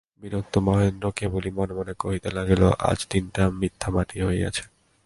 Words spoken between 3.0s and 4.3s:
দিনটা মিথ্যা মাটি